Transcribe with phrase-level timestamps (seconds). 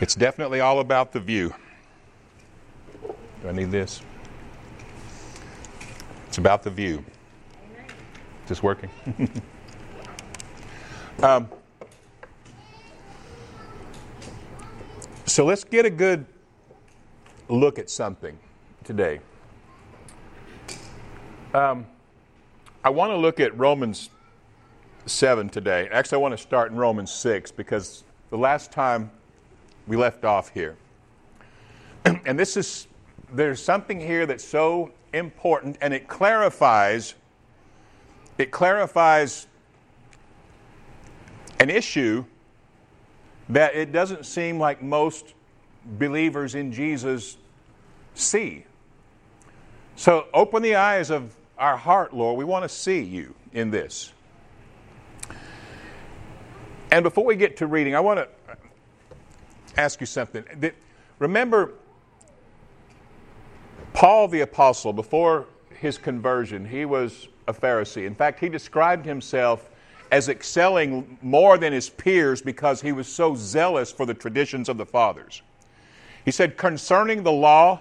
[0.00, 1.54] It's definitely all about the view.
[3.42, 4.00] Do I need this?
[6.26, 7.04] It's about the view.
[8.44, 8.88] Is this working?
[11.22, 11.50] um,
[15.26, 16.24] so let's get a good
[17.50, 18.38] look at something
[18.84, 19.20] today.
[21.52, 21.84] Um,
[22.82, 24.08] I want to look at Romans
[25.04, 25.90] 7 today.
[25.92, 29.10] Actually, I want to start in Romans 6 because the last time
[29.86, 30.76] we left off here.
[32.04, 32.86] and this is,
[33.32, 37.14] there's something here that's so important and it clarifies,
[38.38, 39.46] it clarifies
[41.58, 42.24] an issue
[43.48, 45.34] that it doesn't seem like most
[45.98, 47.36] believers in Jesus
[48.14, 48.64] see.
[49.96, 52.38] So open the eyes of our heart, Lord.
[52.38, 54.12] We want to see you in this.
[56.90, 58.28] And before we get to reading, I want to
[59.80, 60.44] ask you something.
[61.18, 61.74] Remember,
[63.92, 68.06] Paul the Apostle, before his conversion, he was a Pharisee.
[68.06, 69.70] In fact, he described himself
[70.12, 74.76] as excelling more than his peers because he was so zealous for the traditions of
[74.76, 75.42] the fathers.
[76.24, 77.80] He said, Concerning the law,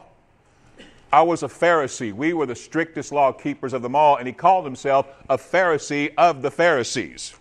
[1.12, 2.14] I was a Pharisee.
[2.14, 4.18] We were the strictest law keepers of them all.
[4.18, 7.34] And he called himself a Pharisee of the Pharisees.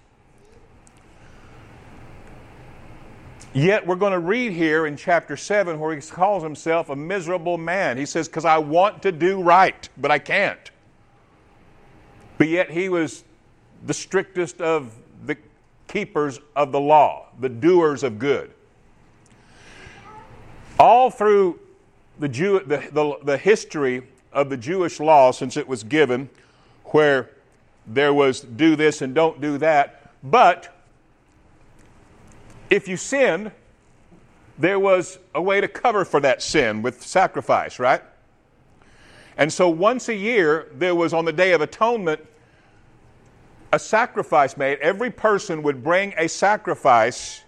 [3.59, 7.59] Yet we're going to read here in chapter 7 where he calls himself a miserable
[7.59, 7.99] man.
[7.99, 10.71] He says, Because I want to do right, but I can't.
[12.37, 13.25] But yet he was
[13.85, 14.95] the strictest of
[15.27, 15.37] the
[15.89, 18.53] keepers of the law, the doers of good.
[20.79, 21.59] All through
[22.21, 26.31] the, Jew, the, the, the history of the Jewish law since it was given,
[26.85, 27.31] where
[27.89, 30.13] there was do this and don't do that.
[30.23, 30.78] But
[32.71, 33.53] if you sinned,
[34.59, 38.03] there was a way to cover for that sin with sacrifice, right?
[39.37, 42.27] And so once a year, there was on the Day of Atonement
[43.73, 44.79] a sacrifice made.
[44.81, 47.43] Every person would bring a sacrifice,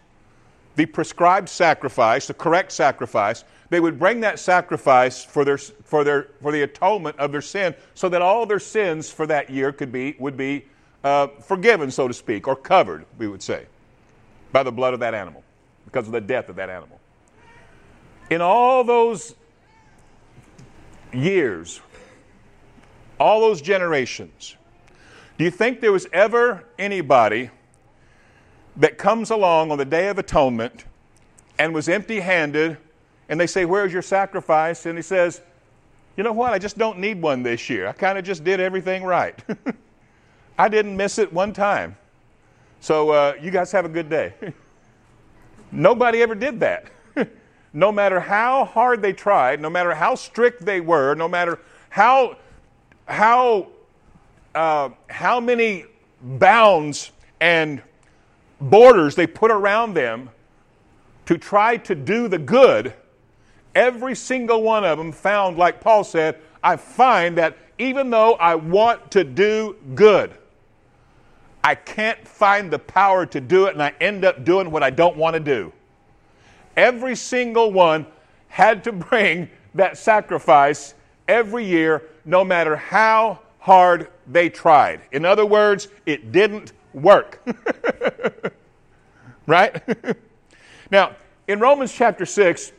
[0.77, 6.29] the prescribed sacrifice, the correct sacrifice, they would bring that sacrifice for, their, for, their,
[6.43, 9.93] for the atonement of their sin so that all their sins for that year could
[9.93, 10.67] be, would be
[11.03, 13.67] uh, forgiven, so to speak, or covered, we would say,
[14.53, 15.43] by the blood of that animal,
[15.85, 17.01] because of the death of that animal.
[18.31, 19.35] In all those
[21.13, 21.81] years,
[23.19, 24.57] all those generations,
[25.39, 27.51] do you think there was ever anybody
[28.77, 30.85] that comes along on the Day of Atonement
[31.59, 32.79] and was empty handed
[33.29, 34.87] and they say, Where's your sacrifice?
[34.87, 35.41] And he says,
[36.17, 36.53] You know what?
[36.53, 37.87] I just don't need one this year.
[37.87, 39.39] I kind of just did everything right.
[40.59, 41.97] I didn't miss it one time.
[42.81, 44.35] So uh, you guys have a good day.
[45.73, 46.87] Nobody ever did that.
[47.73, 51.61] no matter how hard they tried, no matter how strict they were, no matter
[51.91, 52.37] how,
[53.07, 53.69] how,
[54.55, 55.85] uh, how many
[56.23, 57.83] bounds and
[58.61, 60.31] borders they put around them
[61.27, 62.95] to try to do the good,
[63.75, 68.57] Every single one of them found, like Paul said, I find that even though I
[68.57, 70.35] want to do good,
[71.63, 74.91] I can't find the power to do it, and I end up doing what I
[74.91, 75.73] don't want to do.
[76.77, 78.07] Every single one
[78.49, 80.95] had to bring that sacrifice
[81.29, 85.03] every year, no matter how hard they tried.
[85.13, 87.47] In other words, it didn't work.
[89.47, 89.83] right?
[90.91, 91.15] now,
[91.47, 92.73] in Romans chapter 6,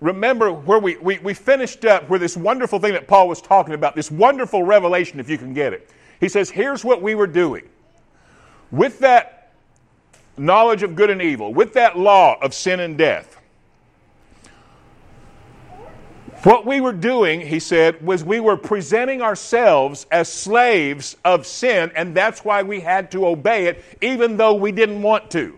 [0.00, 3.74] remember where we, we, we finished up where this wonderful thing that Paul was talking
[3.74, 5.90] about, this wonderful revelation, if you can get it.
[6.20, 7.64] He says, Here's what we were doing.
[8.74, 9.52] With that
[10.36, 13.38] knowledge of good and evil, with that law of sin and death,
[16.42, 21.92] what we were doing, he said, was we were presenting ourselves as slaves of sin,
[21.94, 25.56] and that's why we had to obey it, even though we didn't want to.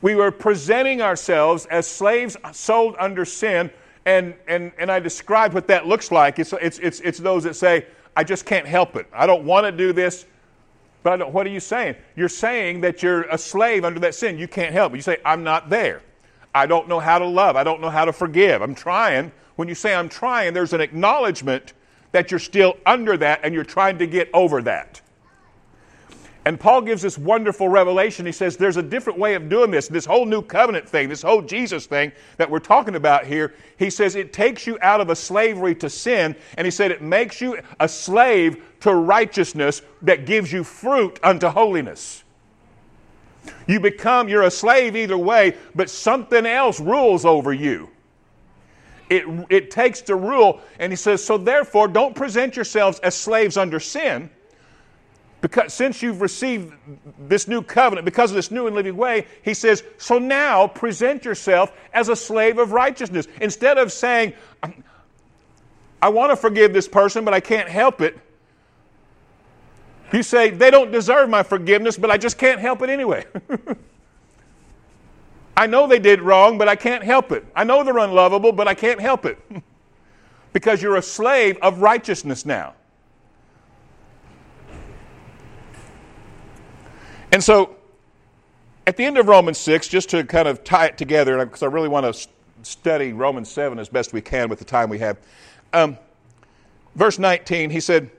[0.00, 3.70] We were presenting ourselves as slaves sold under sin,
[4.06, 6.40] and, and, and I described what that looks like.
[6.40, 9.06] It's, it's, it's, it's those that say, I just can't help it.
[9.12, 10.26] I don't want to do this,
[11.02, 11.96] but what are you saying?
[12.16, 14.38] You're saying that you're a slave under that sin.
[14.38, 14.96] You can't help it.
[14.96, 16.02] You say, I'm not there.
[16.54, 17.56] I don't know how to love.
[17.56, 18.62] I don't know how to forgive.
[18.62, 19.32] I'm trying.
[19.56, 21.72] When you say I'm trying, there's an acknowledgement
[22.12, 25.01] that you're still under that and you're trying to get over that.
[26.44, 28.26] And Paul gives this wonderful revelation.
[28.26, 29.86] He says there's a different way of doing this.
[29.86, 33.90] This whole new covenant thing, this whole Jesus thing that we're talking about here, he
[33.90, 37.40] says it takes you out of a slavery to sin, and he said it makes
[37.40, 42.24] you a slave to righteousness that gives you fruit unto holiness.
[43.68, 47.88] You become, you're a slave either way, but something else rules over you.
[49.10, 50.60] It, it takes to rule.
[50.78, 54.30] And he says, so therefore, don't present yourselves as slaves under sin.
[55.42, 56.72] Because since you've received
[57.18, 61.24] this new covenant, because of this new and living way, he says, so now present
[61.24, 63.26] yourself as a slave of righteousness.
[63.40, 64.34] Instead of saying,
[66.00, 68.16] I want to forgive this person, but I can't help it.
[70.12, 73.26] You say, they don't deserve my forgiveness, but I just can't help it anyway.
[75.56, 77.44] I know they did wrong, but I can't help it.
[77.54, 79.38] I know they're unlovable, but I can't help it.
[80.52, 82.74] because you're a slave of righteousness now.
[87.32, 87.76] And so,
[88.86, 91.66] at the end of Romans 6, just to kind of tie it together, because I
[91.66, 92.28] really want to
[92.62, 95.18] study Romans 7 as best we can with the time we have.
[95.72, 95.96] Um,
[96.94, 98.10] verse 19, he said,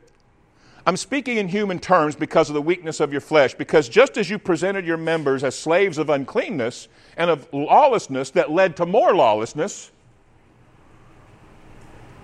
[0.85, 4.29] I'm speaking in human terms because of the weakness of your flesh, because just as
[4.29, 9.15] you presented your members as slaves of uncleanness and of lawlessness that led to more
[9.15, 9.91] lawlessness,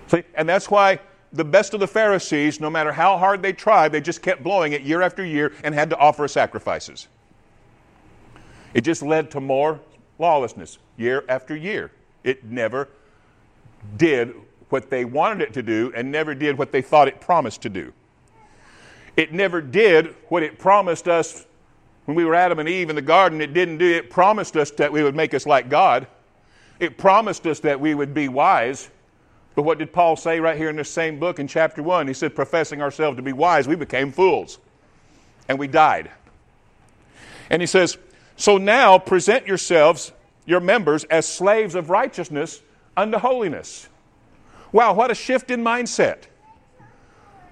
[0.08, 0.98] see, and that's why
[1.32, 4.72] the best of the Pharisees, no matter how hard they tried, they just kept blowing
[4.72, 7.08] it year after year and had to offer sacrifices.
[8.74, 9.80] It just led to more
[10.18, 11.92] lawlessness year after year.
[12.24, 12.88] It never
[13.96, 14.34] did
[14.68, 17.68] what they wanted it to do and never did what they thought it promised to
[17.68, 17.92] do.
[19.16, 21.46] It never did what it promised us
[22.04, 23.40] when we were Adam and Eve in the garden.
[23.40, 24.10] It didn't do it.
[24.10, 26.06] promised us that we would make us like God.
[26.78, 28.90] It promised us that we would be wise.
[29.54, 32.06] But what did Paul say right here in this same book in chapter 1?
[32.06, 34.58] He said, professing ourselves to be wise, we became fools.
[35.48, 36.10] And we died.
[37.50, 37.98] And he says,
[38.36, 40.12] So now present yourselves,
[40.46, 42.60] your members, as slaves of righteousness
[42.96, 43.88] unto holiness.
[44.72, 46.24] Wow, what a shift in mindset.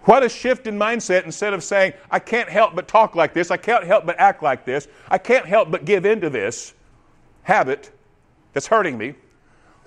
[0.03, 3.51] What a shift in mindset instead of saying, I can't help but talk like this,
[3.51, 6.73] I can't help but act like this, I can't help but give into this
[7.43, 7.91] habit
[8.53, 9.15] that's hurting me.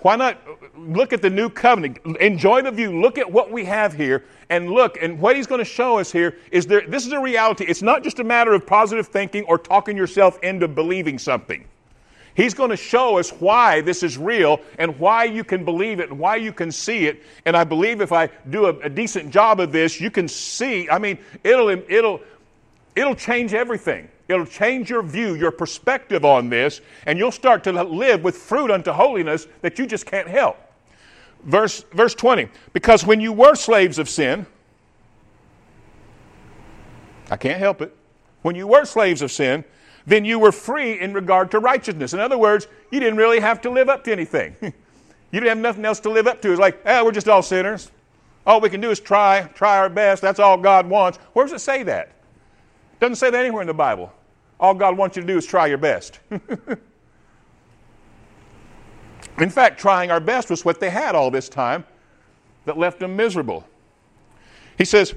[0.02, 0.38] Why not
[0.76, 1.98] look at the new covenant?
[2.20, 3.00] Enjoy the view.
[3.00, 4.98] Look at what we have here and look.
[5.00, 7.64] And what he's going to show us here is there, this is a reality.
[7.64, 11.64] It's not just a matter of positive thinking or talking yourself into believing something.
[12.34, 16.10] He's going to show us why this is real and why you can believe it
[16.10, 17.22] and why you can see it.
[17.44, 20.88] And I believe if I do a, a decent job of this, you can see.
[20.88, 22.20] I mean, it'll, it'll,
[22.96, 24.08] it'll change everything.
[24.28, 28.70] It'll change your view, your perspective on this, and you'll start to live with fruit
[28.70, 30.58] unto holiness that you just can't help.
[31.44, 34.46] Verse, verse 20 Because when you were slaves of sin,
[37.30, 37.96] I can't help it.
[38.42, 39.64] When you were slaves of sin,
[40.06, 42.12] then you were free in regard to righteousness.
[42.12, 44.56] In other words, you didn't really have to live up to anything.
[44.62, 44.72] you
[45.30, 46.50] didn't have nothing else to live up to.
[46.50, 47.90] It's like, ah, we're just all sinners.
[48.46, 50.20] All we can do is try, try our best.
[50.20, 51.18] That's all God wants.
[51.32, 52.10] Where does it say that?
[53.02, 54.12] Doesn't say that anywhere in the Bible.
[54.60, 56.20] All God wants you to do is try your best.
[59.38, 61.84] in fact, trying our best was what they had all this time
[62.64, 63.66] that left them miserable.
[64.78, 65.16] He says,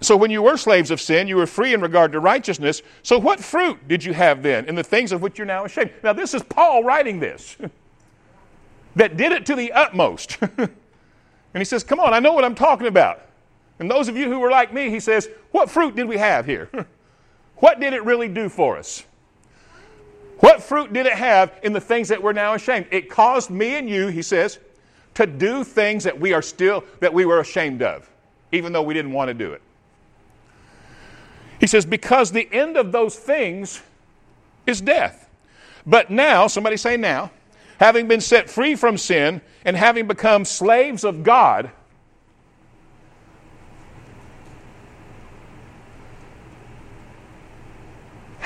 [0.00, 2.80] so when you were slaves of sin, you were free in regard to righteousness.
[3.02, 5.90] So what fruit did you have then in the things of which you're now ashamed?
[6.02, 7.58] Now, this is Paul writing this,
[8.96, 10.38] that did it to the utmost.
[10.56, 10.70] and
[11.52, 13.25] he says, Come on, I know what I'm talking about.
[13.78, 16.46] And those of you who were like me, he says, What fruit did we have
[16.46, 16.70] here?
[17.56, 19.04] what did it really do for us?
[20.40, 22.86] What fruit did it have in the things that we're now ashamed?
[22.90, 24.58] It caused me and you, he says,
[25.14, 28.08] to do things that we are still, that we were ashamed of,
[28.52, 29.62] even though we didn't want to do it.
[31.58, 33.80] He says, because the end of those things
[34.66, 35.30] is death.
[35.86, 37.30] But now, somebody say now,
[37.80, 41.70] having been set free from sin and having become slaves of God,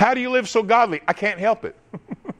[0.01, 1.03] how do you live so godly?
[1.07, 1.77] I can't help it.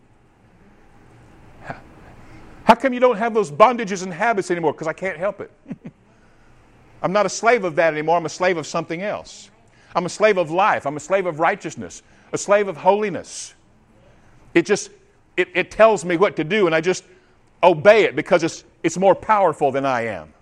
[2.65, 4.73] How come you don't have those bondages and habits anymore?
[4.73, 5.53] Because I can't help it.
[7.03, 8.17] I'm not a slave of that anymore.
[8.17, 9.51] I'm a slave of something else.
[9.95, 10.87] I'm a slave of life.
[10.87, 12.03] I'm a slave of righteousness,
[12.33, 13.53] a slave of holiness.
[14.55, 14.89] It just,
[15.37, 17.05] it, it tells me what to do, and I just
[17.63, 20.33] obey it because it's, it's more powerful than I am.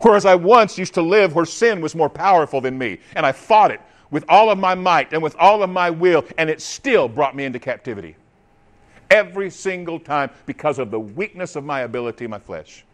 [0.00, 3.30] Whereas I once used to live where sin was more powerful than me, and I
[3.30, 3.80] fought it
[4.10, 7.34] with all of my might and with all of my will, and it still brought
[7.34, 8.16] me into captivity.
[9.10, 12.84] Every single time because of the weakness of my ability, my flesh.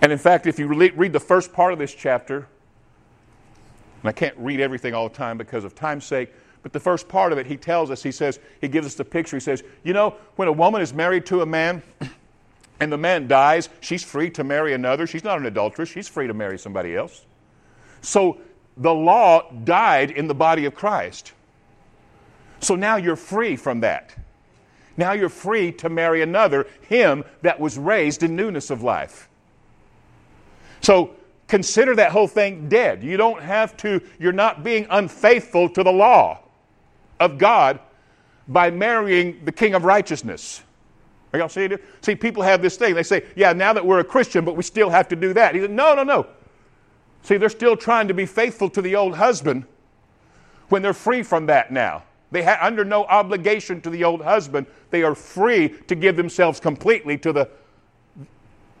[0.00, 2.46] And in fact, if you read the first part of this chapter,
[4.02, 6.30] and I can't read everything all the time because of time's sake,
[6.62, 9.04] but the first part of it, he tells us, he says, he gives us the
[9.04, 9.36] picture.
[9.36, 11.82] He says, You know, when a woman is married to a man
[12.80, 15.06] and the man dies, she's free to marry another.
[15.06, 17.26] She's not an adulteress, she's free to marry somebody else.
[18.00, 18.38] So
[18.76, 21.32] the law died in the body of Christ.
[22.60, 24.14] So now you're free from that.
[24.96, 29.28] Now you're free to marry another, him that was raised in newness of life.
[30.80, 31.14] So
[31.48, 33.02] consider that whole thing dead.
[33.02, 36.40] You don't have to, you're not being unfaithful to the law
[37.20, 37.80] of God
[38.48, 40.62] by marrying the King of righteousness.
[41.32, 41.84] Are y'all seeing it?
[42.02, 42.94] See, people have this thing.
[42.94, 45.54] They say, yeah, now that we're a Christian, but we still have to do that.
[45.54, 46.26] He said, no, no, no.
[47.24, 49.64] See, they're still trying to be faithful to the old husband
[50.68, 52.04] when they're free from that now.
[52.30, 54.66] They are under no obligation to the old husband.
[54.90, 57.48] They are free to give themselves completely to the,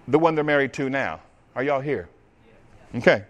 [0.08, 1.20] the one they're married to now.
[1.56, 2.08] Are y'all here?
[2.96, 3.24] Okay.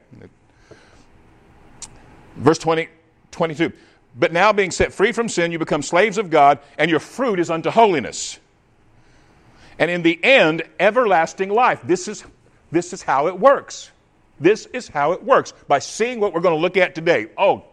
[2.36, 2.88] Verse 20,
[3.30, 3.72] 22.
[4.16, 7.38] But now, being set free from sin, you become slaves of God, and your fruit
[7.38, 8.38] is unto holiness.
[9.78, 11.80] And in the end, everlasting life.
[11.84, 12.24] This is,
[12.70, 13.90] this is how it works.
[14.40, 17.28] This is how it works by seeing what we're going to look at today.
[17.38, 17.64] Oh,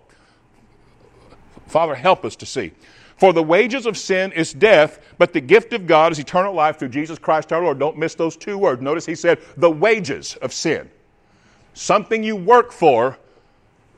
[1.67, 2.71] Father, help us to see.
[3.17, 6.79] For the wages of sin is death, but the gift of God is eternal life
[6.79, 7.77] through Jesus Christ our Lord.
[7.77, 8.81] Don't miss those two words.
[8.81, 10.89] Notice he said, the wages of sin.
[11.73, 13.17] Something you work for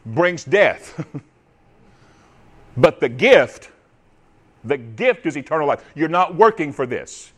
[0.05, 1.05] brings death.
[2.77, 3.72] but the gift,
[4.63, 5.84] the gift is eternal life.
[5.96, 7.32] You're not working for this.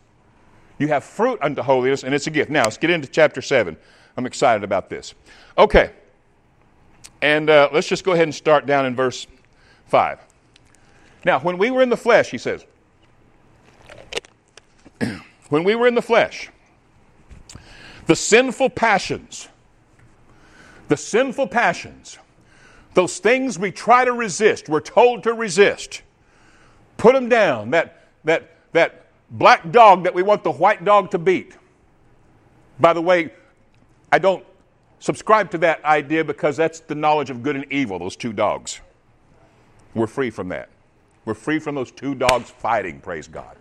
[0.77, 2.49] You have fruit unto holiness, and it's a gift.
[2.49, 3.77] Now, let's get into chapter 7.
[4.17, 5.13] I'm excited about this.
[5.57, 5.91] Okay.
[7.21, 9.27] And uh, let's just go ahead and start down in verse
[9.87, 10.19] 5.
[11.23, 12.65] Now, when we were in the flesh, he says,
[15.49, 16.49] when we were in the flesh,
[18.05, 19.47] the sinful passions,
[20.87, 22.19] the sinful passions,
[22.93, 26.03] those things we try to resist, we're told to resist,
[26.97, 27.71] put them down.
[27.71, 31.57] That, that, that black dog that we want the white dog to beat.
[32.79, 33.31] By the way,
[34.11, 34.45] I don't
[34.99, 38.79] subscribe to that idea because that's the knowledge of good and evil, those two dogs.
[39.93, 40.69] We're free from that.
[41.25, 43.57] We're free from those two dogs fighting, praise God.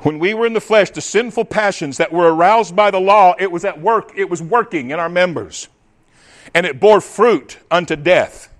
[0.00, 3.34] When we were in the flesh, the sinful passions that were aroused by the law,
[3.38, 5.68] it was at work, it was working in our members.
[6.54, 8.52] And it bore fruit unto death.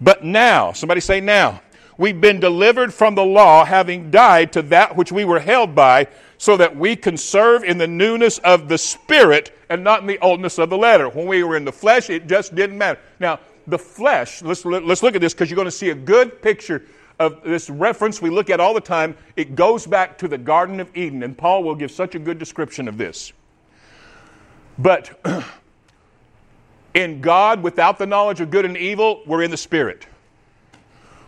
[0.00, 1.60] But now, somebody say now,
[1.98, 6.06] we've been delivered from the law, having died to that which we were held by,
[6.40, 10.18] so that we can serve in the newness of the Spirit and not in the
[10.20, 11.06] oldness of the letter.
[11.06, 12.98] When we were in the flesh, it just didn't matter.
[13.20, 16.40] Now, the flesh, let's, let's look at this because you're going to see a good
[16.40, 16.86] picture
[17.18, 19.18] of this reference we look at all the time.
[19.36, 22.38] It goes back to the Garden of Eden, and Paul will give such a good
[22.38, 23.34] description of this.
[24.78, 25.22] But
[26.94, 30.06] in God, without the knowledge of good and evil, we're in the Spirit.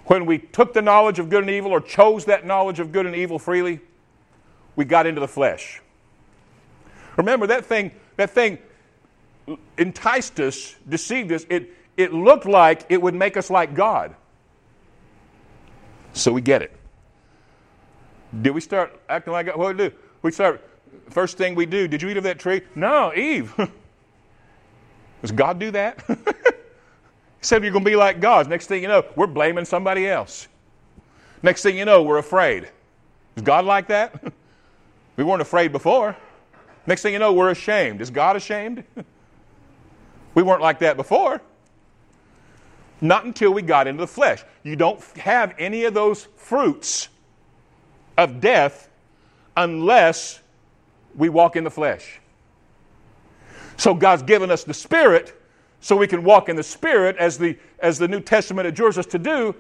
[0.07, 3.05] When we took the knowledge of good and evil or chose that knowledge of good
[3.05, 3.81] and evil freely,
[4.77, 5.81] we got into the flesh.
[7.17, 8.59] Remember that thing, that thing
[9.77, 11.45] enticed us, deceived us.
[11.49, 14.15] It, it looked like it would make us like God.
[16.15, 16.73] So we get it.
[18.41, 19.57] Did we start acting like God?
[19.57, 19.97] what do we do?
[20.23, 20.63] We start
[21.11, 22.63] first thing we do, did you eat of that tree?
[22.75, 23.55] No, Eve.
[25.23, 26.03] Does God do that?
[26.09, 26.15] he
[27.41, 28.49] said you're going to be like God.
[28.49, 30.49] Next thing you know, we're blaming somebody else.
[31.43, 32.71] Next thing you know, we're afraid.
[33.37, 34.33] Is God like that?
[35.17, 36.17] We weren't afraid before.
[36.87, 38.01] Next thing you know, we're ashamed.
[38.01, 38.85] Is God ashamed?
[40.35, 41.41] we weren't like that before.
[43.01, 44.45] Not until we got into the flesh.
[44.63, 47.09] You don't have any of those fruits
[48.17, 48.89] of death
[49.57, 50.41] unless
[51.17, 52.21] we walk in the flesh.
[53.77, 55.39] So God's given us the Spirit
[55.81, 59.07] so we can walk in the Spirit as the, as the New Testament adjures us
[59.07, 59.55] to do.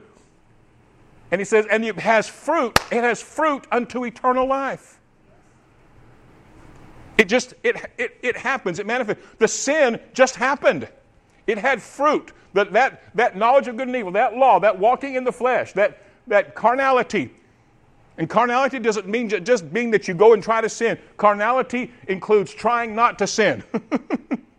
[1.33, 5.01] And he says, and it has fruit, it has fruit unto eternal life.
[7.19, 8.79] It just, it, it, it happens.
[8.79, 9.23] It manifests.
[9.39, 10.89] The sin just happened.
[11.47, 12.33] It had fruit.
[12.55, 15.73] That, that, that knowledge of good and evil, that law, that walking in the flesh,
[15.73, 17.31] that, that carnality.
[18.19, 20.99] And carnality doesn't mean just mean that you go and try to sin.
[21.17, 23.65] Carnality includes trying not to sin.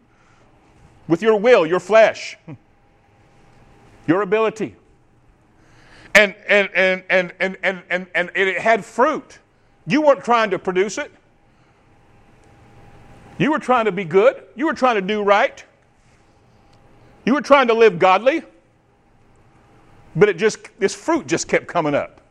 [1.07, 2.38] With your will, your flesh,
[4.07, 4.75] your ability.
[6.15, 9.39] And, and, and, and, and, and, and, and it had fruit.
[9.86, 11.12] You weren't trying to produce it.
[13.38, 14.44] You were trying to be good.
[14.56, 15.63] You were trying to do right.
[17.25, 18.44] You were trying to live godly.
[20.16, 22.22] But it just, this fruit just kept coming up.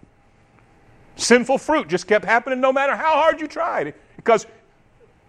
[1.16, 3.94] Sinful fruit just kept happening no matter how hard you tried.
[4.16, 4.46] Because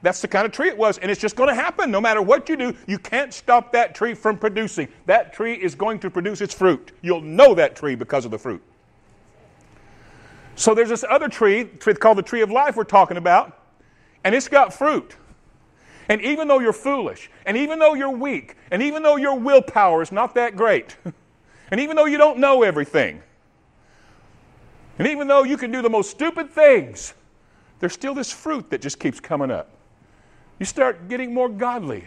[0.02, 0.98] that's the kind of tree it was.
[1.00, 2.76] And it's just going to happen no matter what you do.
[2.88, 4.88] You can't stop that tree from producing.
[5.06, 6.92] That tree is going to produce its fruit.
[7.02, 8.62] You'll know that tree because of the fruit.
[10.56, 13.60] So there's this other tree, called the tree of life we're talking about,
[14.24, 15.16] and it's got fruit.
[16.10, 20.02] And even though you're foolish, and even though you're weak, and even though your willpower
[20.02, 20.98] is not that great,
[21.72, 23.22] and even though you don't know everything,
[25.00, 27.14] and even though you can do the most stupid things,
[27.80, 29.70] there's still this fruit that just keeps coming up.
[30.60, 32.06] You start getting more godly.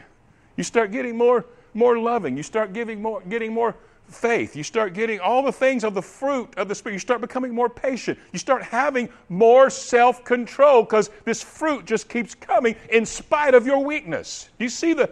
[0.57, 2.37] You start getting more, more loving.
[2.37, 3.75] You start giving more, getting more
[4.09, 4.57] faith.
[4.57, 6.95] You start getting all the things of the fruit of the Spirit.
[6.95, 8.19] You start becoming more patient.
[8.33, 13.67] You start having more self control because this fruit just keeps coming in spite of
[13.67, 14.49] your weakness.
[14.59, 15.11] Do you see the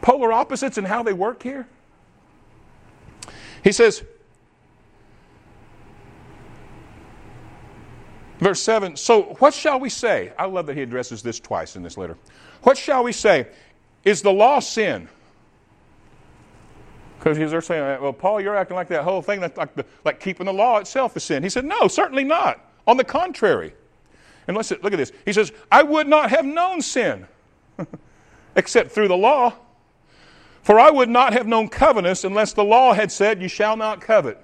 [0.00, 1.66] polar opposites and how they work here?
[3.62, 4.02] He says,
[8.38, 10.32] verse 7 So, what shall we say?
[10.38, 12.16] I love that he addresses this twice in this letter.
[12.62, 13.48] What shall we say?
[14.04, 15.08] Is the law sin?
[17.20, 20.20] Because they're saying, well, Paul, you're acting like that whole thing, that's like, the, like
[20.20, 21.42] keeping the law itself is sin.
[21.42, 22.66] He said, no, certainly not.
[22.86, 23.74] On the contrary.
[24.48, 25.12] And let's look at this.
[25.26, 27.26] He says, I would not have known sin
[28.56, 29.52] except through the law.
[30.62, 34.00] For I would not have known covetousness unless the law had said, You shall not
[34.00, 34.42] covet.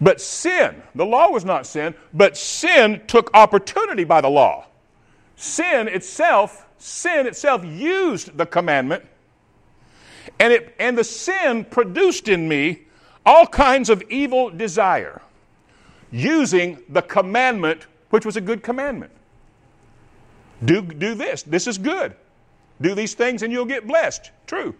[0.00, 4.66] But sin, the law was not sin, but sin took opportunity by the law.
[5.36, 9.04] Sin itself, sin itself used the commandment
[10.38, 12.82] and, it, and the sin produced in me
[13.24, 15.22] all kinds of evil desire,
[16.10, 19.12] using the commandment, which was a good commandment.
[20.64, 21.42] Do, do this.
[21.42, 22.14] This is good.
[22.80, 24.30] Do these things and you'll get blessed.
[24.46, 24.74] True.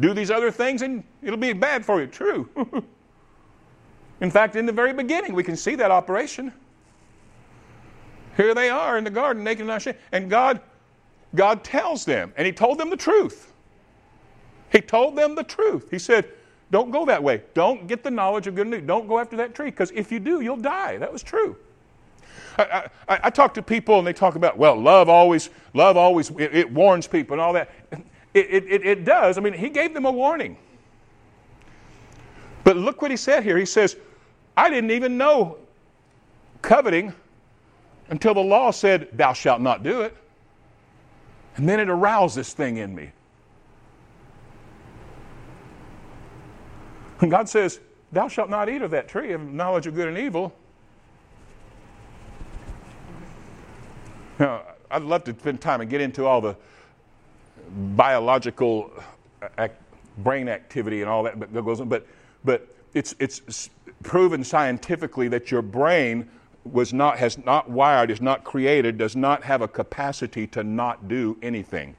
[0.00, 2.06] Do these other things and it'll be bad for you.
[2.06, 2.48] True.
[4.20, 6.52] in fact, in the very beginning, we can see that operation.
[8.36, 9.98] Here they are in the garden, naked and ashamed.
[10.10, 10.60] And God,
[11.34, 13.52] God tells them, and He told them the truth.
[14.74, 15.88] He told them the truth.
[15.88, 16.28] He said,
[16.72, 17.44] Don't go that way.
[17.54, 18.82] Don't get the knowledge of good news.
[18.84, 20.98] Don't go after that tree, because if you do, you'll die.
[20.98, 21.56] That was true.
[22.58, 26.30] I, I, I, talk to people and they talk about, well, love always, love always,
[26.30, 27.70] it, it warns people and all that.
[28.32, 29.38] It, it, it does.
[29.38, 30.56] I mean, he gave them a warning.
[32.64, 33.56] But look what he said here.
[33.56, 33.96] He says,
[34.56, 35.58] I didn't even know
[36.62, 37.12] coveting
[38.08, 40.16] until the law said, Thou shalt not do it.
[41.56, 43.12] And then it aroused this thing in me.
[47.20, 47.80] God says,
[48.12, 50.54] Thou shalt not eat of that tree of knowledge of good and evil.
[54.38, 56.56] Now, I'd love to spend time and get into all the
[57.96, 58.90] biological
[59.42, 59.80] uh, act,
[60.18, 61.88] brain activity and all that, but goes on.
[61.88, 62.06] But,
[62.44, 63.70] but it's, it's
[64.02, 66.28] proven scientifically that your brain
[66.64, 71.08] was not, has not wired, is not created, does not have a capacity to not
[71.08, 71.96] do anything.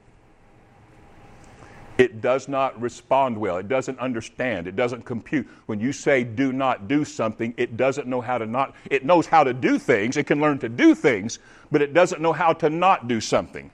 [1.98, 3.56] It does not respond well.
[3.56, 4.66] It doesn't understand.
[4.66, 5.48] It doesn't compute.
[5.66, 9.26] When you say do not do something, it doesn't know how to not, it knows
[9.26, 10.16] how to do things.
[10.16, 11.38] It can learn to do things,
[11.72, 13.70] but it doesn't know how to not do something.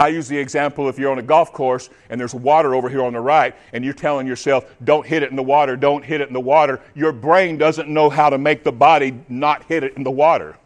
[0.00, 3.04] I use the example if you're on a golf course and there's water over here
[3.04, 6.20] on the right, and you're telling yourself, don't hit it in the water, don't hit
[6.20, 6.80] it in the water.
[6.96, 10.56] Your brain doesn't know how to make the body not hit it in the water.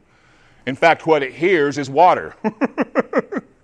[0.66, 2.36] in fact, what it hears is water.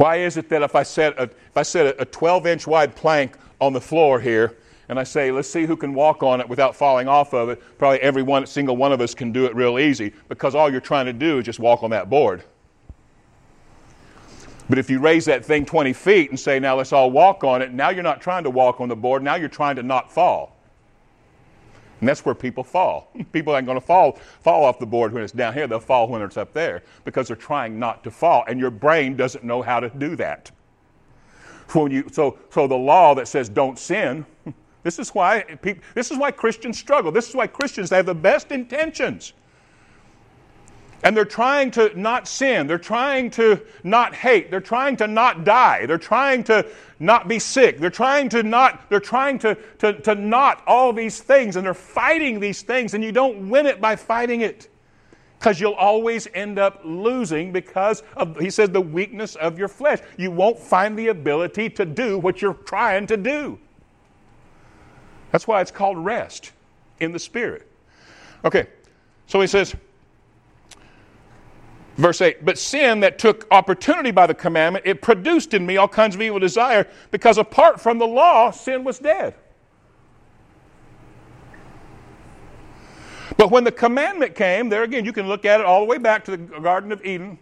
[0.00, 2.96] Why is it that if I set a, if I set a 12 inch wide
[2.96, 4.56] plank on the floor here,
[4.88, 7.62] and I say, let's see who can walk on it without falling off of it,
[7.76, 10.80] probably every one, single one of us can do it real easy because all you're
[10.80, 12.44] trying to do is just walk on that board.
[14.70, 17.60] But if you raise that thing 20 feet and say, now let's all walk on
[17.60, 20.10] it, now you're not trying to walk on the board, now you're trying to not
[20.10, 20.56] fall.
[22.00, 23.12] And that's where people fall.
[23.32, 25.66] People aren't going to fall, fall off the board when it's down here.
[25.66, 28.44] They'll fall when it's up there because they're trying not to fall.
[28.48, 30.50] And your brain doesn't know how to do that.
[31.72, 34.26] When you, so, so the law that says don't sin,
[34.82, 37.12] this is, why people, this is why Christians struggle.
[37.12, 39.34] This is why Christians have the best intentions.
[41.02, 42.66] And they're trying to not sin.
[42.66, 44.50] They're trying to not hate.
[44.50, 45.86] They're trying to not die.
[45.86, 46.66] They're trying to
[46.98, 47.78] not be sick.
[47.78, 51.56] They're trying to not, they're trying to, to, to not all these things.
[51.56, 52.92] And they're fighting these things.
[52.92, 54.68] And you don't win it by fighting it.
[55.38, 60.00] Because you'll always end up losing because of, he says, the weakness of your flesh.
[60.18, 63.58] You won't find the ability to do what you're trying to do.
[65.32, 66.52] That's why it's called rest
[66.98, 67.66] in the Spirit.
[68.44, 68.66] Okay,
[69.26, 69.74] so he says,
[72.00, 75.86] Verse 8, but sin that took opportunity by the commandment, it produced in me all
[75.86, 79.34] kinds of evil desire, because apart from the law, sin was dead.
[83.36, 85.98] But when the commandment came, there again, you can look at it all the way
[85.98, 87.38] back to the Garden of Eden.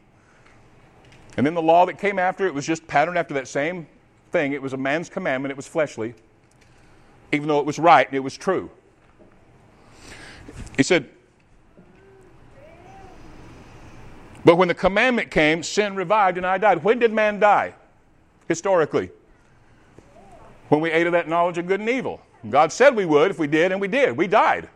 [1.37, 3.87] And then the law that came after it was just patterned after that same
[4.33, 4.55] thing.
[4.55, 6.15] It was a man's commandment, it was fleshly.
[7.31, 8.71] even though it was right it was true.
[10.77, 11.09] He said,
[14.49, 16.83] But when the commandment came, sin revived and I died.
[16.83, 17.75] When did man die?
[18.49, 19.11] Historically.
[20.71, 22.23] When we ate of that knowledge of good and evil.
[22.49, 24.17] God said we would if we did, and we did.
[24.17, 24.71] We died.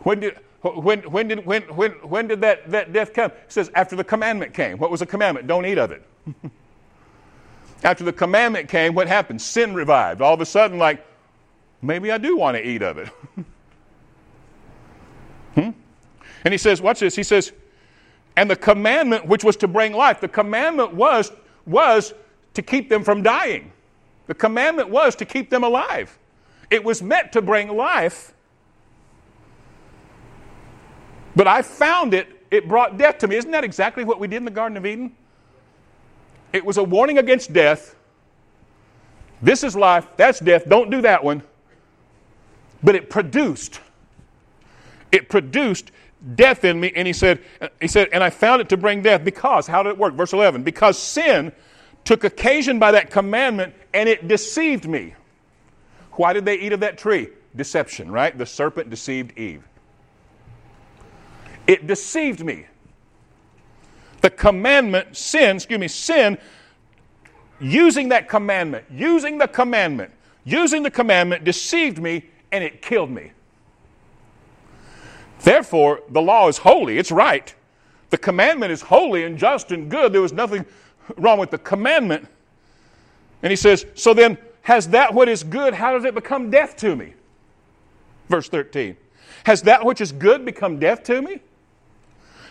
[0.00, 3.30] When did, when, when did, when, when, when did that, that death come?
[3.30, 4.76] It says, after the commandment came.
[4.76, 5.46] What was the commandment?
[5.46, 6.06] Don't eat of it.
[7.84, 9.40] after the commandment came, what happened?
[9.40, 10.20] Sin revived.
[10.20, 11.06] All of a sudden, like,
[11.80, 13.08] maybe I do want to eat of it.
[15.54, 15.70] hmm?
[16.44, 17.16] And he says, watch this.
[17.16, 17.54] He says,
[18.36, 21.32] and the commandment which was to bring life, the commandment was,
[21.66, 22.14] was
[22.54, 23.72] to keep them from dying.
[24.26, 26.16] The commandment was to keep them alive.
[26.70, 28.32] It was meant to bring life.
[31.34, 33.36] But I found it, it brought death to me.
[33.36, 35.14] Isn't that exactly what we did in the Garden of Eden?
[36.52, 37.96] It was a warning against death.
[39.42, 41.42] This is life, that's death, don't do that one.
[42.82, 43.80] But it produced,
[45.12, 45.92] it produced
[46.34, 46.92] death in me.
[46.94, 47.40] And he said,
[47.80, 50.14] he said, and I found it to bring death because, how did it work?
[50.14, 51.52] Verse 11, because sin
[52.04, 55.14] took occasion by that commandment and it deceived me.
[56.12, 57.28] Why did they eat of that tree?
[57.54, 58.36] Deception, right?
[58.36, 59.66] The serpent deceived Eve.
[61.66, 62.66] It deceived me.
[64.20, 66.38] The commandment, sin, excuse me, sin,
[67.60, 70.12] using that commandment, using the commandment,
[70.44, 73.32] using the commandment deceived me and it killed me.
[75.42, 77.54] Therefore, the law is holy, it's right.
[78.10, 80.12] The commandment is holy and just and good.
[80.12, 80.66] There was nothing
[81.16, 82.26] wrong with the commandment.
[83.42, 86.76] And he says, So then, has that what is good, how does it become death
[86.78, 87.14] to me?
[88.28, 88.96] Verse 13.
[89.44, 91.40] Has that which is good become death to me?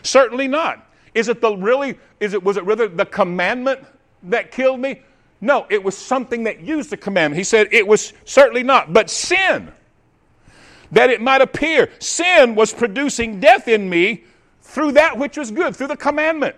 [0.01, 0.87] Certainly not.
[1.13, 3.81] Is it the really, is it, was it rather the commandment
[4.23, 5.01] that killed me?
[5.41, 7.37] No, it was something that used the commandment.
[7.37, 9.71] He said it was certainly not, but sin
[10.91, 11.91] that it might appear.
[11.99, 14.23] Sin was producing death in me
[14.61, 16.55] through that which was good, through the commandment.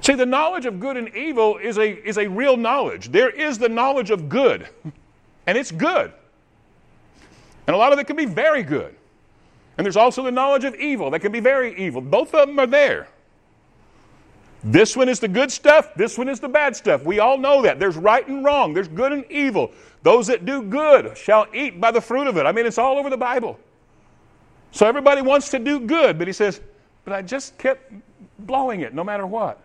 [0.00, 3.10] See, the knowledge of good and evil is a, is a real knowledge.
[3.10, 4.68] There is the knowledge of good,
[5.46, 6.12] and it's good.
[7.66, 8.94] And a lot of it can be very good.
[9.76, 12.00] And there's also the knowledge of evil that can be very evil.
[12.00, 13.08] Both of them are there.
[14.64, 17.04] This one is the good stuff, this one is the bad stuff.
[17.04, 17.78] We all know that.
[17.78, 19.72] There's right and wrong, there's good and evil.
[20.02, 22.46] Those that do good shall eat by the fruit of it.
[22.46, 23.58] I mean, it's all over the Bible.
[24.72, 26.62] So everybody wants to do good, but he says,
[27.04, 27.92] but I just kept
[28.40, 29.60] blowing it no matter what.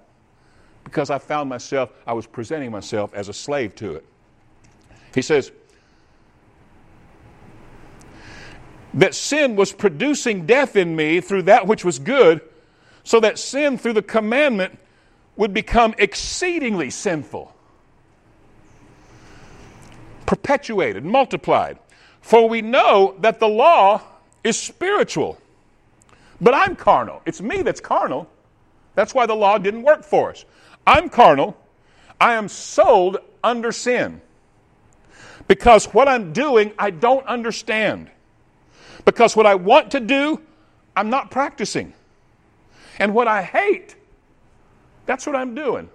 [0.83, 4.05] Because I found myself, I was presenting myself as a slave to it.
[5.15, 5.51] He says,
[8.95, 12.41] that sin was producing death in me through that which was good,
[13.03, 14.77] so that sin through the commandment
[15.39, 17.55] would become exceedingly sinful,
[20.25, 21.79] perpetuated, multiplied.
[22.19, 24.01] For we know that the law
[24.43, 25.37] is spiritual,
[26.41, 27.21] but I'm carnal.
[27.25, 28.29] It's me that's carnal.
[28.95, 30.43] That's why the law didn't work for us.
[30.85, 31.55] I'm carnal.
[32.19, 34.19] I am sold under sin.
[35.47, 38.11] Because what I'm doing, I don't understand.
[39.05, 40.41] Because what I want to do,
[40.97, 41.93] I'm not practicing.
[42.99, 43.95] And what I hate,
[45.09, 45.89] that's what I'm doing.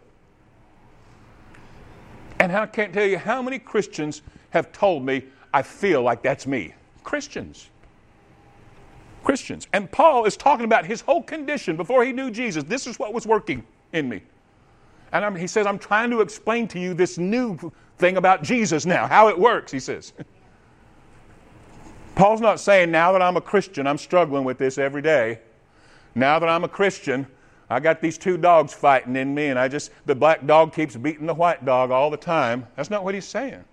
[2.40, 5.22] And I can't tell you how many Christians have told me,
[5.52, 6.74] I feel like that's me.
[7.04, 7.70] Christians.
[9.22, 9.68] Christians.
[9.72, 12.64] And Paul is talking about his whole condition before he knew Jesus.
[12.64, 14.20] This is what was working in me.
[15.12, 18.84] And I'm, he says, I'm trying to explain to you this new thing about Jesus
[18.84, 20.12] now, how it works, he says.
[22.16, 25.38] Paul's not saying, now that I'm a Christian, I'm struggling with this every day.
[26.16, 27.28] Now that I'm a Christian,
[27.70, 30.96] I got these two dogs fighting in me, and I just, the black dog keeps
[30.96, 32.66] beating the white dog all the time.
[32.76, 33.64] That's not what he's saying.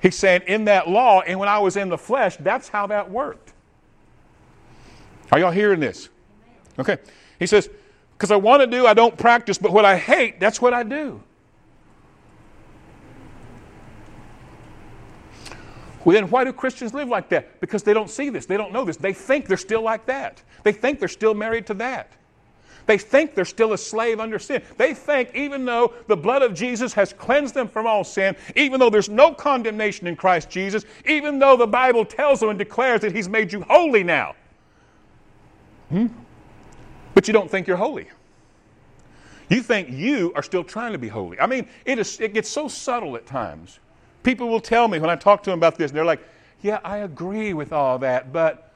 [0.00, 3.10] He's saying, in that law, and when I was in the flesh, that's how that
[3.10, 3.52] worked.
[5.30, 6.08] Are y'all hearing this?
[6.78, 6.98] Okay.
[7.38, 7.68] He says,
[8.16, 10.82] because I want to do, I don't practice, but what I hate, that's what I
[10.82, 11.22] do.
[16.04, 17.60] Well, then why do Christians live like that?
[17.60, 18.46] Because they don't see this.
[18.46, 18.96] They don't know this.
[18.96, 20.42] They think they're still like that.
[20.62, 22.12] They think they're still married to that.
[22.88, 24.62] They think they're still a slave under sin.
[24.78, 28.80] They think even though the blood of Jesus has cleansed them from all sin, even
[28.80, 33.02] though there's no condemnation in Christ Jesus, even though the Bible tells them and declares
[33.02, 34.34] that He's made you holy now.
[35.90, 36.06] Hmm?
[37.12, 38.08] But you don't think you're holy.
[39.50, 41.38] You think you are still trying to be holy.
[41.38, 43.80] I mean, it, is, it gets so subtle at times.
[44.22, 46.26] People will tell me when I talk to them about this, and they're like,
[46.62, 48.67] Yeah, I agree with all that, but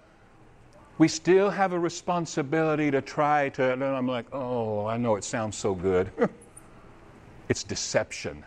[1.02, 3.72] we still have a responsibility to try to.
[3.72, 6.12] And I'm like, oh, I know it sounds so good.
[7.48, 8.44] it's deception.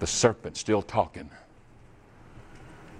[0.00, 1.30] The serpent still talking.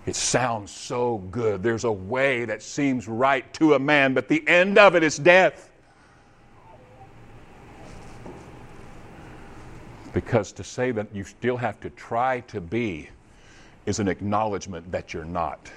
[0.06, 1.62] It sounds so good.
[1.62, 5.18] There's a way that seems right to a man, but the end of it is
[5.18, 5.70] death.
[10.14, 13.10] Because to say that you still have to try to be
[13.84, 15.70] is an acknowledgement that you're not.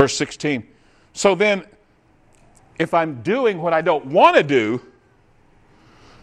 [0.00, 0.66] Verse 16.
[1.12, 1.66] So then,
[2.78, 4.80] if I'm doing what I don't want to do,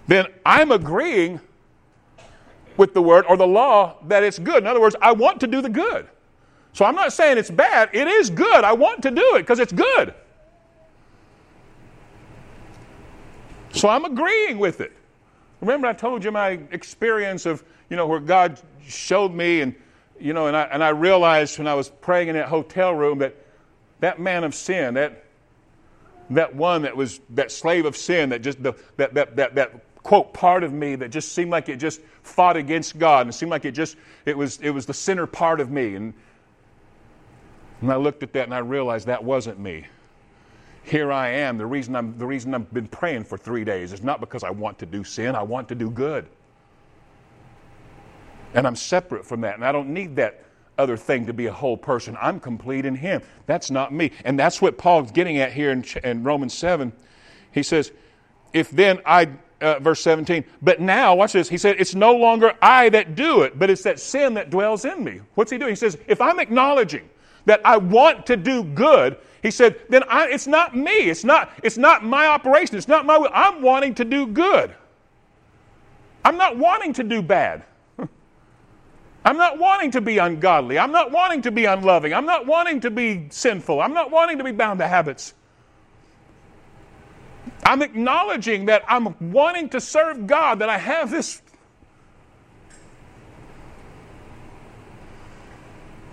[0.07, 1.39] then I'm agreeing
[2.75, 4.63] with the word or the law that it's good.
[4.63, 6.07] In other words, I want to do the good.
[6.73, 7.91] So I'm not saying it's bad.
[7.93, 8.63] It is good.
[8.63, 10.11] I want to do it because it's good.
[13.73, 14.91] So I'm agreeing with it.
[15.61, 19.75] Remember, I told you my experience of, you know, where God showed me and,
[20.19, 23.19] you know, and I, and I realized when I was praying in that hotel room
[23.19, 23.35] that
[23.99, 25.23] that man of sin, that,
[26.29, 30.03] that one that was that slave of sin, that just, the, that, that, that, that
[30.07, 33.33] quote part of me that just seemed like it just fought against God and it
[33.33, 36.13] seemed like it just it was it was the sinner part of me and
[37.81, 39.85] and I looked at that and I realized that wasn't me.
[40.83, 41.57] Here I am.
[41.57, 44.49] The reason I'm the reason I've been praying for 3 days is not because I
[44.49, 46.25] want to do sin, I want to do good.
[48.53, 50.41] And I'm separate from that and I don't need that
[50.77, 52.17] other thing to be a whole person.
[52.21, 53.21] I'm complete in him.
[53.45, 54.11] That's not me.
[54.25, 56.91] And that's what Paul's getting at here in, in Romans 7.
[57.51, 57.91] He says,
[58.53, 60.45] if then I uh, verse 17.
[60.61, 61.49] But now, watch this.
[61.49, 64.85] He said, It's no longer I that do it, but it's that sin that dwells
[64.85, 65.21] in me.
[65.33, 65.71] What's he doing?
[65.71, 67.09] He says, If I'm acknowledging
[67.45, 71.09] that I want to do good, he said, then I, it's not me.
[71.09, 72.75] It's not, it's not my operation.
[72.75, 73.29] It's not my will.
[73.33, 74.75] I'm wanting to do good.
[76.25, 77.63] I'm not wanting to do bad.
[79.27, 80.79] I'm not wanting to be ungodly.
[80.79, 82.13] I'm not wanting to be unloving.
[82.13, 83.81] I'm not wanting to be sinful.
[83.81, 85.33] I'm not wanting to be bound to habits.
[87.61, 91.41] I'm acknowledging that I'm wanting to serve God, that I have this.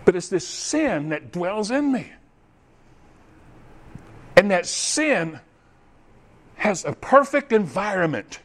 [0.05, 2.11] But it's this sin that dwells in me.
[4.37, 5.39] And that sin
[6.57, 8.41] has a perfect environment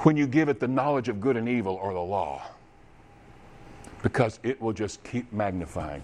[0.00, 2.51] when you give it the knowledge of good and evil or the law,
[4.02, 6.02] because it will just keep magnifying.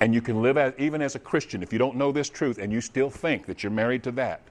[0.00, 2.58] And you can live as, even as a Christian if you don't know this truth
[2.58, 4.42] and you still think that you're married to that.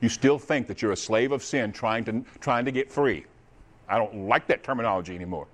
[0.00, 3.24] You still think that you're a slave of sin trying to, trying to get free.
[3.88, 5.46] I don't like that terminology anymore.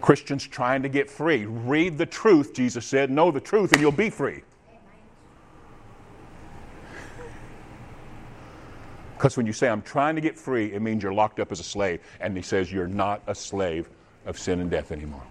[0.00, 1.46] Christians trying to get free.
[1.46, 3.10] Read the truth, Jesus said.
[3.10, 4.42] Know the truth and you'll be free.
[9.16, 11.58] Because when you say, I'm trying to get free, it means you're locked up as
[11.58, 12.02] a slave.
[12.20, 13.88] And he says, You're not a slave
[14.26, 15.22] of sin and death anymore.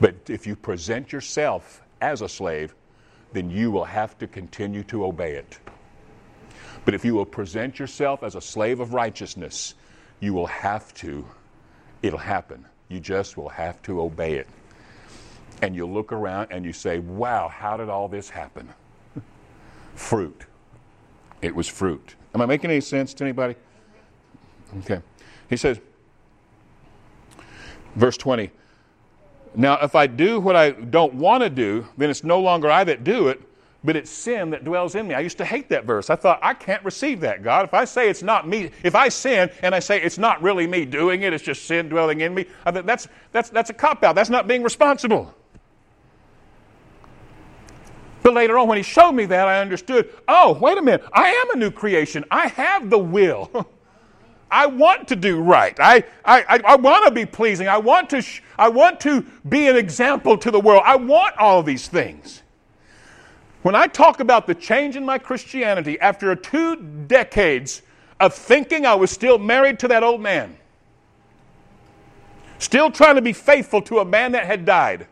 [0.00, 2.74] But if you present yourself as a slave,
[3.32, 5.58] then you will have to continue to obey it.
[6.84, 9.74] But if you will present yourself as a slave of righteousness,
[10.20, 11.26] you will have to,
[12.02, 12.64] it'll happen.
[12.88, 14.46] You just will have to obey it.
[15.60, 18.68] And you look around and you say, wow, how did all this happen?
[19.94, 20.44] fruit.
[21.40, 22.14] It was fruit.
[22.34, 23.54] Am I making any sense to anybody?
[24.80, 25.00] Okay.
[25.48, 25.80] He says,
[27.94, 28.50] verse 20,
[29.54, 32.84] now, if I do what I don't want to do, then it's no longer I
[32.84, 33.42] that do it,
[33.84, 35.14] but it's sin that dwells in me.
[35.14, 36.08] I used to hate that verse.
[36.08, 37.64] I thought, I can't receive that, God.
[37.64, 40.66] If I say it's not me, if I sin and I say it's not really
[40.66, 43.74] me doing it, it's just sin dwelling in me, I think that's, that's, that's a
[43.74, 44.14] cop out.
[44.14, 45.34] That's not being responsible.
[48.22, 51.04] But later on, when he showed me that, I understood oh, wait a minute.
[51.12, 52.24] I am a new creation.
[52.30, 53.50] I have the will.
[54.52, 55.74] I want to do right.
[55.80, 57.68] I, I, I, want to be pleasing.
[57.68, 60.82] I want to, sh- I want to be an example to the world.
[60.84, 62.42] I want all these things.
[63.62, 67.80] When I talk about the change in my Christianity after two decades
[68.20, 70.58] of thinking I was still married to that old man,
[72.58, 75.06] still trying to be faithful to a man that had died,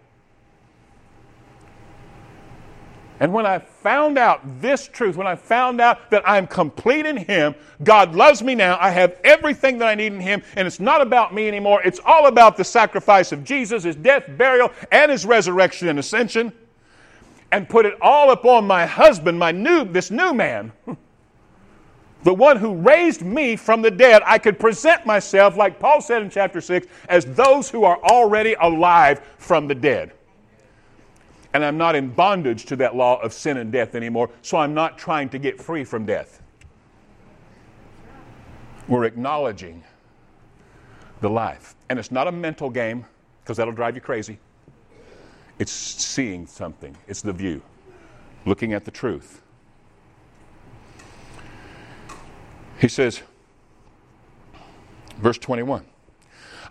[3.20, 7.18] And when I found out this truth, when I found out that I'm complete in
[7.18, 7.54] Him,
[7.84, 11.02] God loves me now, I have everything that I need in Him, and it's not
[11.02, 11.82] about me anymore.
[11.82, 16.50] It's all about the sacrifice of Jesus, His death, burial, and His resurrection and ascension,
[17.52, 20.72] and put it all upon my husband, my new, this new man.
[22.22, 26.22] the one who raised me from the dead, I could present myself, like Paul said
[26.22, 30.12] in chapter 6, as those who are already alive from the dead
[31.52, 34.74] and I'm not in bondage to that law of sin and death anymore, so I'm
[34.74, 36.42] not trying to get free from death.
[38.86, 39.82] We're acknowledging
[41.20, 41.74] the life.
[41.88, 43.04] And it's not a mental game,
[43.42, 44.38] because that'll drive you crazy.
[45.58, 47.62] It's seeing something, it's the view.
[48.46, 49.42] looking at the truth.
[52.80, 53.22] He says,
[55.18, 55.84] verse 21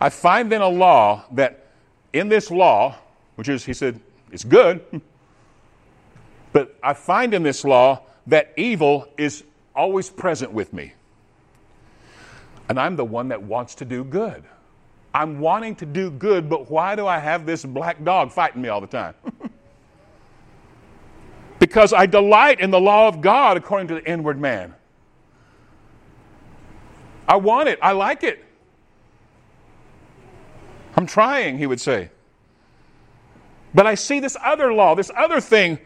[0.00, 1.68] I find then a law that
[2.12, 2.96] in this law,
[3.36, 4.84] which is, he said, it's good,
[6.52, 10.92] but I find in this law that evil is always present with me.
[12.68, 14.44] And I'm the one that wants to do good.
[15.12, 18.68] I'm wanting to do good, but why do I have this black dog fighting me
[18.68, 19.14] all the time?
[21.58, 24.74] because I delight in the law of God according to the inward man.
[27.28, 28.44] I want it, I like it.
[30.96, 32.10] I'm trying, he would say.
[33.74, 35.78] But I see this other law, this other thing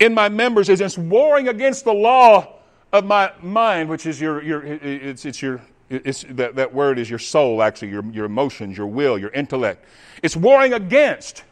[0.00, 2.54] in my members is it's warring against the law
[2.92, 7.08] of my mind, which is your, your it's, it's your, it's, that, that word is
[7.08, 9.84] your soul, actually, your, your emotions, your will, your intellect.
[10.22, 11.44] It's warring against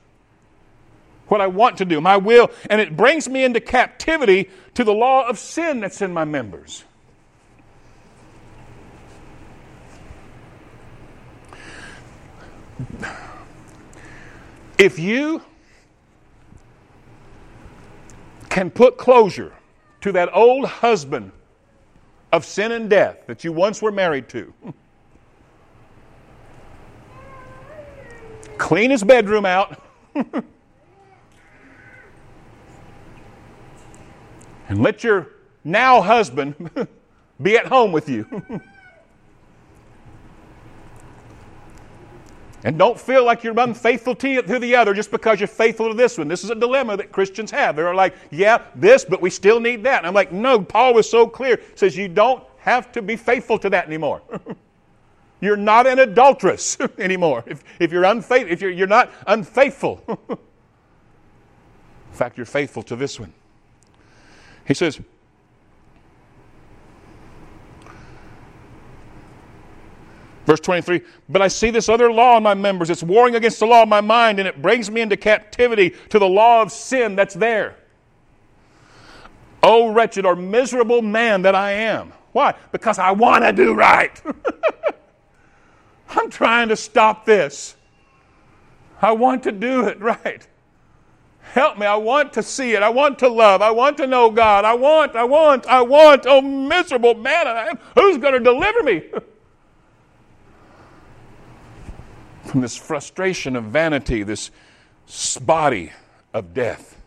[1.29, 4.93] what I want to do, my will, and it brings me into captivity to the
[4.93, 6.85] law of sin that's in my members.
[14.79, 15.43] If you
[18.51, 19.55] can put closure
[20.03, 21.33] to that old husband
[22.33, 24.53] of sin and death that you once were married to,
[28.59, 29.83] clean his bedroom out,
[30.15, 30.45] and
[34.83, 35.29] let your
[35.65, 36.71] now husband
[37.43, 38.27] be at home with you.
[42.67, 46.19] And don't feel like you're unfaithful to the other just because you're faithful to this
[46.19, 46.27] one.
[46.27, 47.77] This is a dilemma that Christians have.
[47.77, 49.99] They're like, yeah, this, but we still need that.
[49.99, 51.59] And I'm like, no, Paul was so clear.
[51.59, 54.21] He says you don't have to be faithful to that anymore.
[55.41, 57.45] you're not an adulteress anymore.
[57.47, 60.03] If, if you're unfaithful, if you're, you're not unfaithful.
[60.29, 60.37] In
[62.15, 63.33] fact, you're faithful to this one.
[64.67, 64.99] He says,
[70.47, 72.89] Verse 23 But I see this other law in my members.
[72.89, 76.19] It's warring against the law of my mind, and it brings me into captivity to
[76.19, 77.77] the law of sin that's there.
[79.63, 82.13] Oh, wretched or miserable man that I am.
[82.33, 82.55] Why?
[82.71, 84.23] Because I want to do right.
[86.09, 87.75] I'm trying to stop this.
[89.03, 90.47] I want to do it right.
[91.41, 91.87] Help me.
[91.87, 92.83] I want to see it.
[92.83, 93.63] I want to love.
[93.63, 94.65] I want to know God.
[94.65, 96.27] I want, I want, I want.
[96.27, 97.79] Oh, miserable man I am.
[97.97, 99.03] Who's going to deliver me?
[102.47, 104.51] from this frustration of vanity, this
[105.41, 105.93] body
[106.33, 107.01] of death.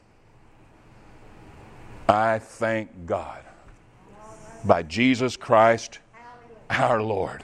[2.08, 3.42] I thank God
[4.66, 6.00] by Jesus Christ
[6.70, 7.44] our Lord.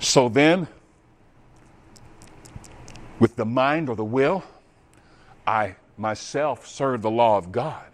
[0.00, 0.68] So then,
[3.18, 4.44] with the mind or the will,
[5.46, 7.84] I myself serve the law of God.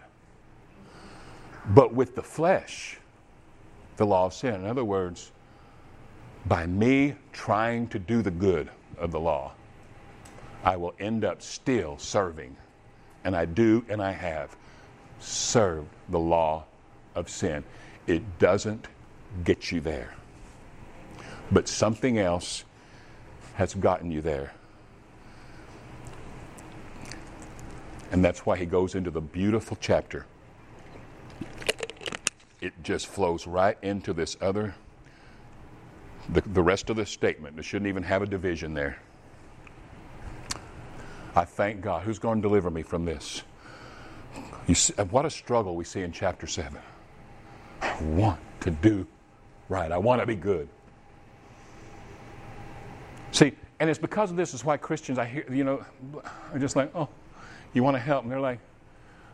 [1.67, 2.99] But with the flesh,
[3.97, 4.53] the law of sin.
[4.55, 5.31] In other words,
[6.47, 9.53] by me trying to do the good of the law,
[10.63, 12.55] I will end up still serving.
[13.23, 14.55] And I do and I have
[15.19, 16.65] served the law
[17.15, 17.63] of sin.
[18.05, 18.87] It doesn't
[19.43, 20.13] get you there.
[21.51, 22.63] But something else
[23.55, 24.53] has gotten you there.
[28.11, 30.25] And that's why he goes into the beautiful chapter.
[32.61, 34.75] It just flows right into this other
[36.29, 37.57] the, the rest of the statement.
[37.59, 38.99] It shouldn't even have a division there.
[41.35, 42.03] I thank God.
[42.03, 43.43] Who's going to deliver me from this?
[44.67, 46.77] You see, what a struggle we see in chapter 7.
[47.81, 49.05] I want to do
[49.69, 49.91] right.
[49.91, 50.67] I want to be good.
[53.31, 55.85] See, and it's because of this is why Christians, I hear, you know,
[56.53, 57.09] are just like, oh,
[57.73, 58.23] you want to help?
[58.23, 58.59] And they're like,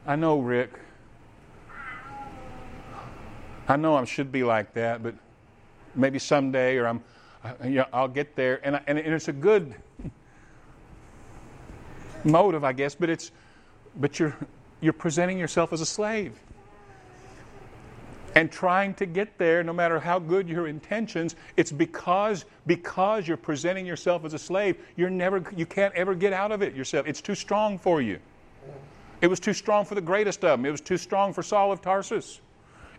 [0.08, 0.72] I know, Rick.
[3.68, 5.14] I know I should be like that, but
[5.96, 7.04] maybe someday, or I'm,
[7.44, 8.60] uh, you know, I'll get there.
[8.66, 9.74] And, and, and it's a good
[12.24, 13.32] motive, I guess, but it's,
[14.00, 14.36] but you're,
[14.80, 16.40] you're presenting yourself as a slave.
[18.34, 23.36] And trying to get there, no matter how good your intentions, it's because because you're
[23.36, 27.08] presenting yourself as a slave, you're never you can't ever get out of it yourself.
[27.08, 28.20] It's too strong for you.
[29.20, 30.66] It was too strong for the greatest of them.
[30.66, 32.40] It was too strong for Saul of Tarsus.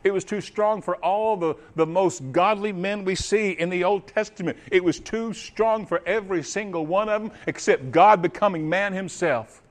[0.04, 3.84] It was too strong for all the, the most godly men we see in the
[3.84, 4.58] Old Testament.
[4.70, 9.62] It was too strong for every single one of them except God becoming man himself.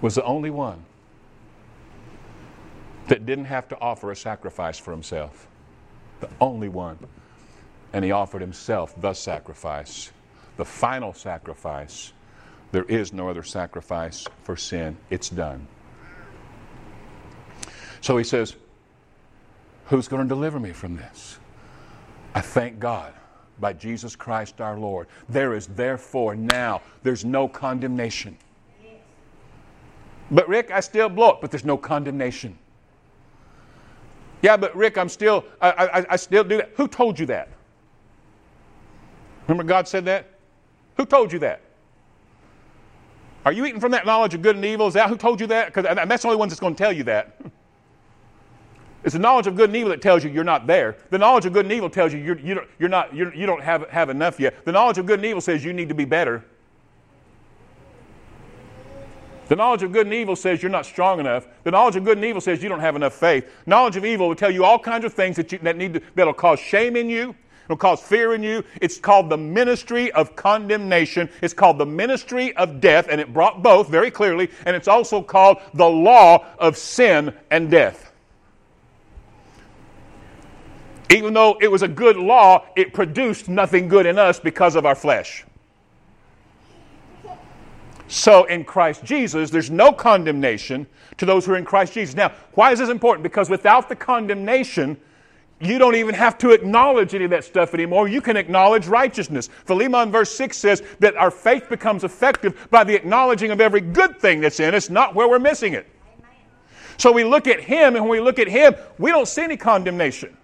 [0.00, 0.84] Was the only one
[3.08, 5.48] that didn't have to offer a sacrifice for himself.
[6.20, 6.98] The only one.
[7.92, 10.12] And he offered himself the sacrifice,
[10.56, 12.12] the final sacrifice
[12.72, 14.96] There is no other sacrifice for sin.
[15.10, 15.66] It's done.
[18.00, 18.56] So he says,
[19.86, 21.38] Who's going to deliver me from this?
[22.34, 23.12] I thank God
[23.58, 25.08] by Jesus Christ our Lord.
[25.28, 28.36] There is therefore now, there's no condemnation.
[30.30, 32.56] But Rick, I still blow it, but there's no condemnation.
[34.42, 36.70] Yeah, but Rick, I'm still, I, I, I still do that.
[36.76, 37.48] Who told you that?
[39.48, 40.38] Remember God said that?
[40.96, 41.62] Who told you that?
[43.44, 44.86] Are you eating from that knowledge of good and evil?
[44.86, 45.74] Is that who told you that?
[45.74, 47.36] Because that's the only one that's going to tell you that.
[49.02, 50.96] It's the knowledge of good and evil that tells you you're not there.
[51.08, 53.46] The knowledge of good and evil tells you you're, you don't, you're not, you're, you
[53.46, 54.64] don't have, have enough yet.
[54.64, 56.44] The knowledge of good and evil says you need to be better.
[59.48, 61.48] The knowledge of good and evil says you're not strong enough.
[61.64, 63.50] The knowledge of good and evil says you don't have enough faith.
[63.66, 66.02] Knowledge of evil will tell you all kinds of things that, you, that need to,
[66.14, 67.34] that'll cause shame in you.
[67.64, 68.64] It'll cause fear in you.
[68.80, 71.30] It's called the ministry of condemnation.
[71.40, 74.50] It's called the ministry of death, and it brought both very clearly.
[74.66, 78.09] And it's also called the law of sin and death.
[81.10, 84.86] Even though it was a good law, it produced nothing good in us because of
[84.86, 85.44] our flesh.
[88.06, 90.86] So in Christ Jesus, there's no condemnation
[91.18, 92.14] to those who are in Christ Jesus.
[92.14, 93.24] Now, why is this important?
[93.24, 94.96] Because without the condemnation,
[95.60, 98.08] you don't even have to acknowledge any of that stuff anymore.
[98.08, 99.48] You can acknowledge righteousness.
[99.64, 104.18] Philemon verse 6 says that our faith becomes effective by the acknowledging of every good
[104.20, 105.86] thing that's in us, not where we're missing it.
[106.98, 109.56] So we look at Him, and when we look at Him, we don't see any
[109.56, 110.36] condemnation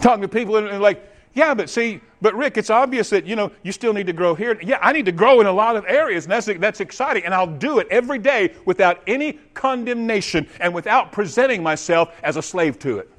[0.00, 3.52] talking to people and, like, yeah, but see, but Rick, it's obvious that you know
[3.62, 4.58] you still need to grow here.
[4.60, 7.32] Yeah, I need to grow in a lot of areas, and that's that's exciting, and
[7.32, 12.78] I'll do it every day without any condemnation and without presenting myself as a slave
[12.80, 13.10] to it.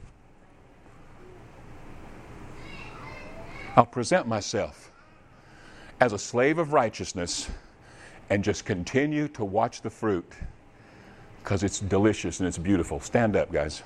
[3.77, 4.91] I'll present myself
[6.01, 7.49] as a slave of righteousness
[8.29, 10.29] and just continue to watch the fruit
[11.43, 12.99] because it's delicious and it's beautiful.
[12.99, 13.83] Stand up, guys.